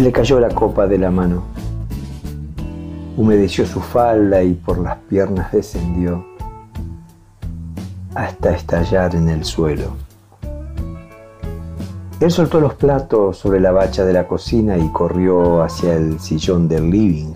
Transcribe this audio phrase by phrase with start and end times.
[0.00, 1.42] Le cayó la copa de la mano.
[3.18, 6.24] Humedeció su falda y por las piernas descendió
[8.14, 9.88] hasta estallar en el suelo.
[12.18, 16.66] Él soltó los platos sobre la bacha de la cocina y corrió hacia el sillón
[16.66, 17.34] del living,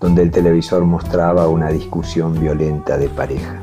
[0.00, 3.62] donde el televisor mostraba una discusión violenta de pareja.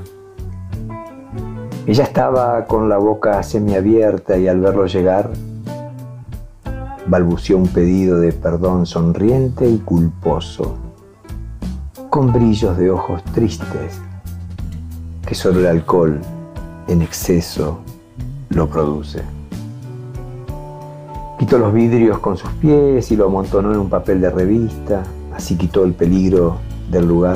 [1.85, 5.29] Ella estaba con la boca semiabierta y al verlo llegar,
[7.11, 10.77] balbuceó un pedido de perdón sonriente y culposo,
[12.09, 13.99] con brillos de ojos tristes,
[15.27, 16.21] que solo el alcohol
[16.87, 17.79] en exceso
[18.47, 19.23] lo produce.
[21.37, 25.03] Quitó los vidrios con sus pies y lo amontonó en un papel de revista,
[25.35, 26.59] así quitó el peligro
[26.89, 27.35] del lugar.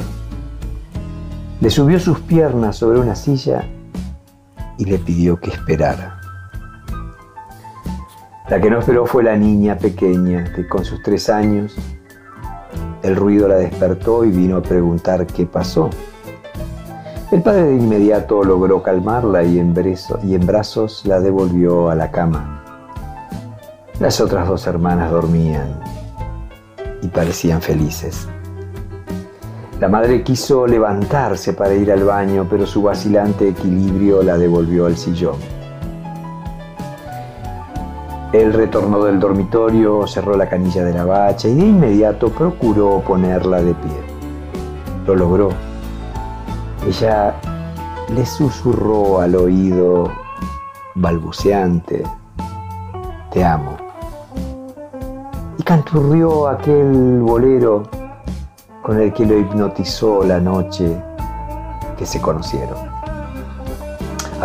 [1.59, 3.67] Le subió sus piernas sobre una silla
[4.77, 6.21] y le pidió que esperara.
[8.48, 11.76] La que no esperó fue la niña pequeña, que con sus tres años
[13.02, 15.90] el ruido la despertó y vino a preguntar qué pasó.
[17.32, 19.74] El padre de inmediato logró calmarla y en,
[20.24, 22.63] y en brazos la devolvió a la cama.
[23.99, 25.80] Las otras dos hermanas dormían
[27.02, 28.27] y parecían felices.
[29.80, 34.98] La madre quiso levantarse para ir al baño, pero su vacilante equilibrio la devolvió al
[34.98, 35.54] sillón.
[38.34, 43.62] Él retornó del dormitorio, cerró la canilla de la bacha y de inmediato procuró ponerla
[43.62, 43.98] de pie.
[45.05, 45.49] Lo logró.
[46.87, 47.35] Ella
[48.13, 50.12] le susurró al oído
[50.96, 52.03] balbuceante,
[53.31, 53.85] te amo
[55.65, 57.81] canturrió aquel bolero
[58.84, 60.96] con el que lo hipnotizó la noche
[61.98, 62.95] que se conocieron.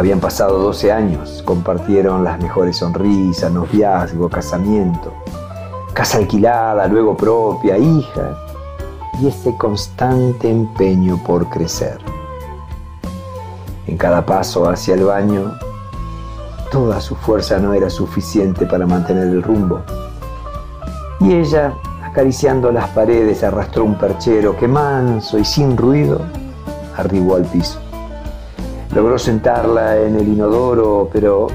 [0.01, 5.13] Habían pasado 12 años, compartieron las mejores sonrisas, noviazgo, casamiento,
[5.93, 8.35] casa alquilada, luego propia, hija,
[9.21, 11.99] y ese constante empeño por crecer.
[13.87, 15.53] En cada paso hacia el baño,
[16.73, 19.83] toda su fuerza no era suficiente para mantener el rumbo
[21.21, 26.23] y ella, acariciando las paredes, arrastró un perchero que manso y sin ruido
[26.97, 27.79] arribó al piso.
[28.95, 31.47] Logró sentarla en el inodoro, pero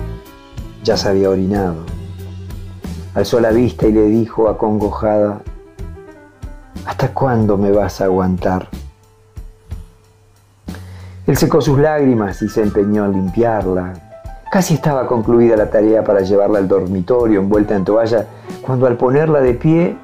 [0.84, 1.84] ya se había orinado.
[3.14, 5.42] Alzó la vista y le dijo acongojada,
[6.86, 8.70] ¿Hasta cuándo me vas a aguantar?
[11.28, 13.94] Él secó sus lágrimas y se empeñó en limpiarla.
[14.52, 18.28] Casi estaba concluida la tarea para llevarla al dormitorio envuelta en toalla
[18.62, 19.98] cuando al ponerla de pie,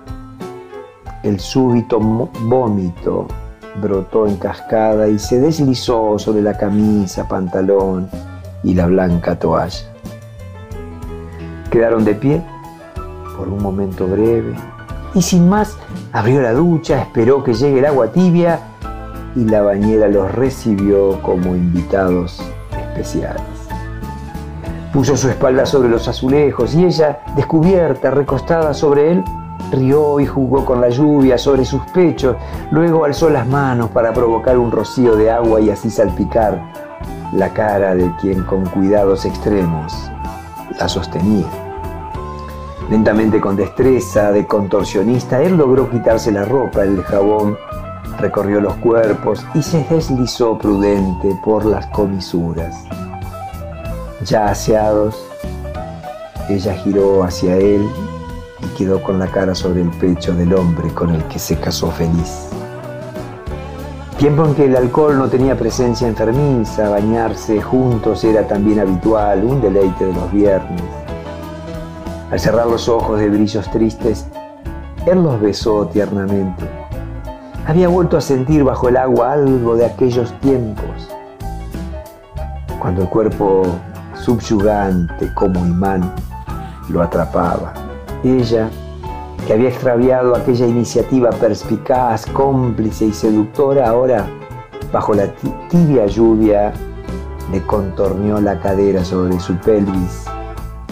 [1.24, 3.28] el súbito vómito
[3.76, 8.09] brotó en cascada y se deslizó sobre la camisa, pantalón
[8.64, 9.86] y la blanca toalla.
[11.70, 12.42] Quedaron de pie
[13.38, 14.56] por un momento breve
[15.14, 15.78] y sin más
[16.12, 18.59] abrió la ducha, esperó que llegue el agua tibia
[19.36, 22.42] y la bañera los recibió como invitados
[22.78, 23.42] especiales.
[24.94, 29.24] Puso su espalda sobre los azulejos y ella, descubierta, recostada sobre él,
[29.72, 32.36] rió y jugó con la lluvia sobre sus pechos,
[32.72, 36.62] luego alzó las manos para provocar un rocío de agua y así salpicar
[37.34, 40.12] la cara de quien con cuidados extremos
[40.80, 41.48] la sostenía.
[42.90, 47.58] Lentamente con destreza de contorsionista, él logró quitarse la ropa, el jabón
[48.20, 52.84] recorrió los cuerpos y se deslizó prudente por las comisuras.
[54.26, 55.26] Ya aseados,
[56.50, 57.90] ella giró hacia él
[58.64, 61.92] y quedó con la cara sobre el pecho del hombre con el que se casó
[61.92, 62.50] feliz.
[64.18, 69.62] Tiempo en que el alcohol no tenía presencia enfermiza, bañarse juntos era también habitual, un
[69.62, 70.84] deleite de los viernes.
[72.30, 74.28] Al cerrar los ojos de brillos tristes,
[75.08, 76.70] él los besó tiernamente.
[77.66, 81.10] Había vuelto a sentir bajo el agua algo de aquellos tiempos,
[82.80, 83.64] cuando el cuerpo
[84.14, 86.14] subyugante como imán,
[86.90, 87.81] lo atrapaba.
[88.23, 88.70] Ella,
[89.47, 94.28] que había extraviado aquella iniciativa perspicaz, cómplice y seductora, ahora,
[94.91, 95.28] bajo la
[95.70, 96.72] tibia lluvia,
[97.52, 100.26] le contorneó la cadera sobre su pelvis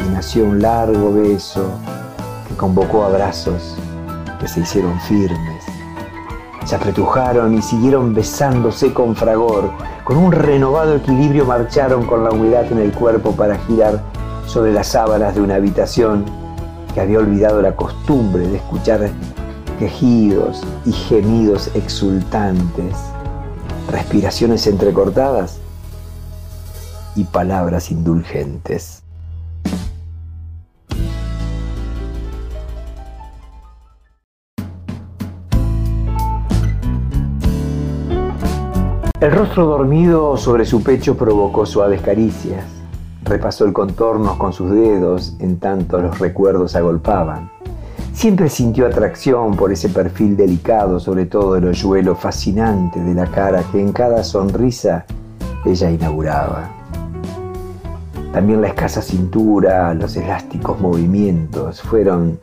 [0.06, 1.70] y nació un largo beso
[2.48, 3.78] que convocó abrazos
[4.40, 5.66] que se hicieron firmes.
[6.66, 9.70] Se apretujaron y siguieron besándose con fragor,
[10.04, 14.02] con un renovado equilibrio marcharon con la humedad en el cuerpo para girar
[14.48, 16.39] sobre las sábanas de una habitación
[16.94, 19.10] que había olvidado la costumbre de escuchar
[19.78, 22.96] quejidos y gemidos exultantes,
[23.90, 25.60] respiraciones entrecortadas
[27.16, 29.04] y palabras indulgentes.
[39.22, 42.79] El rostro dormido sobre su pecho provocó suaves caricias
[43.24, 47.52] Repasó el contorno con sus dedos en tanto los recuerdos agolpaban.
[48.14, 53.64] Siempre sintió atracción por ese perfil delicado, sobre todo el hoyuelo fascinante de la cara
[53.72, 55.06] que en cada sonrisa
[55.66, 56.70] ella inauguraba.
[58.34, 62.40] También la escasa cintura, los elásticos movimientos fueron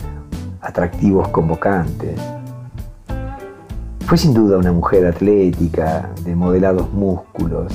[0.60, 2.20] atractivos convocantes.
[4.06, 7.72] Fue sin duda una mujer atlética, de modelados músculos.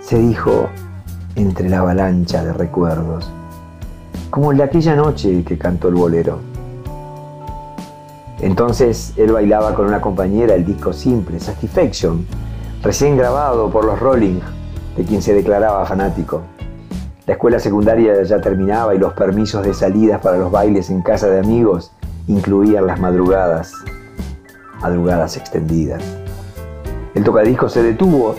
[0.00, 0.68] Se dijo
[1.38, 3.30] entre la avalancha de recuerdos,
[4.30, 6.40] como el de aquella noche que cantó el bolero.
[8.40, 12.26] Entonces él bailaba con una compañera el disco simple, Satisfaction,
[12.82, 14.40] recién grabado por los Rolling,
[14.96, 16.42] de quien se declaraba fanático.
[17.26, 21.28] La escuela secundaria ya terminaba y los permisos de salidas para los bailes en casa
[21.28, 21.92] de amigos
[22.26, 23.72] incluían las madrugadas,
[24.80, 26.02] madrugadas extendidas.
[27.14, 28.34] El tocadisco se detuvo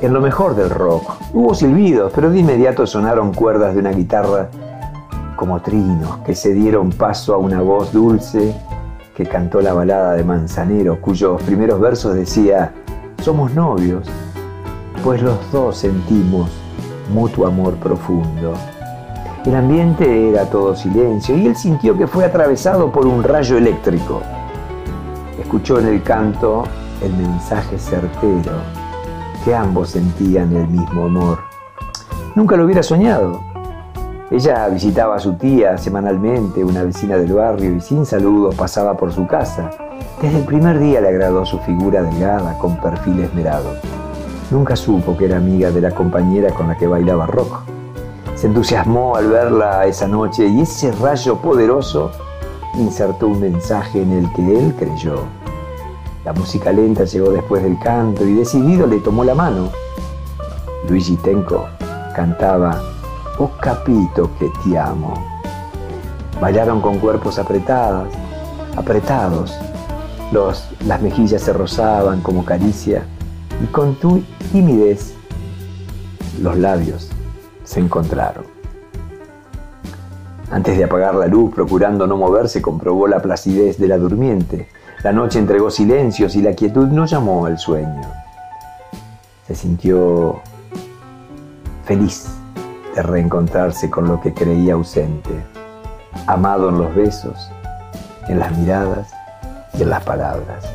[0.00, 1.12] en lo mejor del rock.
[1.32, 4.48] Hubo silbidos, pero de inmediato sonaron cuerdas de una guitarra
[5.36, 8.54] como trinos que se dieron paso a una voz dulce
[9.14, 12.72] que cantó la balada de Manzanero, cuyos primeros versos decía,
[13.22, 14.08] somos novios,
[15.04, 16.50] pues los dos sentimos
[17.12, 18.54] mutuo amor profundo.
[19.44, 24.20] El ambiente era todo silencio y él sintió que fue atravesado por un rayo eléctrico.
[25.38, 26.64] Escuchó en el canto
[27.02, 28.52] el mensaje certero,
[29.44, 31.38] que ambos sentían el mismo amor.
[32.34, 33.40] Nunca lo hubiera soñado.
[34.30, 39.12] Ella visitaba a su tía semanalmente, una vecina del barrio, y sin saludos pasaba por
[39.12, 39.70] su casa.
[40.22, 43.74] Desde el primer día le agradó su figura delgada, con perfil esmerado.
[44.50, 47.60] Nunca supo que era amiga de la compañera con la que bailaba rock.
[48.36, 52.12] Se entusiasmó al verla esa noche y ese rayo poderoso
[52.78, 55.39] insertó un mensaje en el que él creyó.
[56.24, 59.70] La música lenta llegó después del canto y decidido le tomó la mano.
[60.88, 61.66] Luigi Tenco
[62.14, 62.82] cantaba
[63.38, 65.14] Oh capito que te amo.
[66.38, 68.08] Bailaron con cuerpos apretados,
[68.76, 69.56] apretados.
[70.86, 73.02] Las mejillas se rozaban como caricia
[73.64, 75.14] y con tu timidez
[76.42, 77.10] los labios
[77.64, 78.44] se encontraron.
[80.50, 84.68] Antes de apagar la luz, procurando no moverse, comprobó la placidez de la durmiente.
[85.02, 88.02] La noche entregó silencios y la quietud no llamó al sueño.
[89.46, 90.40] Se sintió
[91.84, 92.28] feliz
[92.94, 95.30] de reencontrarse con lo que creía ausente,
[96.26, 97.50] amado en los besos,
[98.28, 99.12] en las miradas
[99.74, 100.68] y en las palabras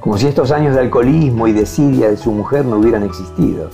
[0.00, 3.68] como si estos años de alcoholismo y desidia de su mujer no hubieran existido.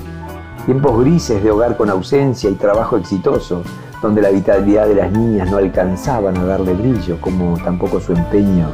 [0.65, 3.63] Tiempos grises de hogar con ausencia y trabajo exitoso,
[4.03, 8.69] donde la vitalidad de las niñas no alcanzaban a darle brillo, como tampoco su empeño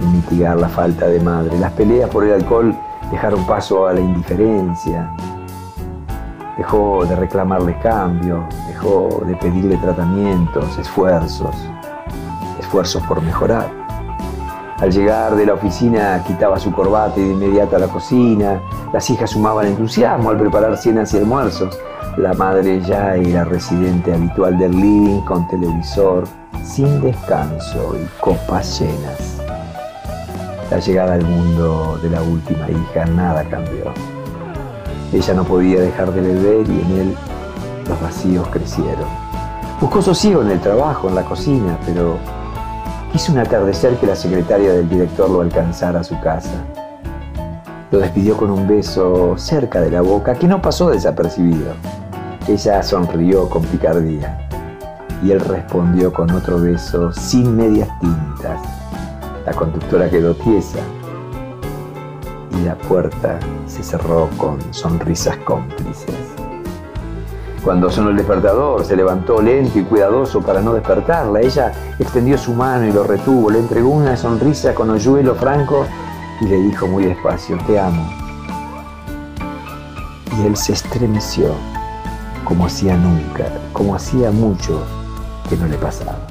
[0.00, 1.58] mitigar la falta de madre.
[1.58, 2.74] Las peleas por el alcohol
[3.10, 5.10] dejaron paso a la indiferencia,
[6.56, 11.54] dejó de reclamarle cambio, dejó de pedirle tratamientos, esfuerzos,
[12.58, 13.80] esfuerzos por mejorar.
[14.80, 18.62] Al llegar de la oficina quitaba su corbata y de inmediato a la cocina.
[18.94, 21.78] Las hijas sumaban entusiasmo al preparar cenas y almuerzos.
[22.16, 26.24] La madre ya era residente habitual del living con televisor,
[26.64, 29.39] sin descanso y copas llenas.
[30.70, 33.92] La llegada al mundo de la última hija nada cambió.
[35.12, 37.16] Ella no podía dejar de beber y en él
[37.88, 39.08] los vacíos crecieron.
[39.80, 42.18] Buscó sosiego en el trabajo, en la cocina, pero
[43.12, 46.64] Quiso un atardecer que la secretaria del director lo alcanzara a su casa.
[47.90, 51.72] Lo despidió con un beso cerca de la boca que no pasó desapercibido.
[52.46, 54.48] Ella sonrió con picardía
[55.24, 58.79] y él respondió con otro beso sin medias tintas.
[59.50, 60.78] La conductora quedó tiesa
[62.52, 66.14] y la puerta se cerró con sonrisas cómplices.
[67.64, 71.40] Cuando sonó el despertador, se levantó lento y cuidadoso para no despertarla.
[71.40, 75.84] Ella extendió su mano y lo retuvo, le entregó una sonrisa con hoyuelo franco
[76.40, 78.08] y le dijo muy despacio, te amo.
[80.38, 81.48] Y él se estremeció
[82.44, 84.80] como hacía nunca, como hacía mucho
[85.48, 86.29] que no le pasaba.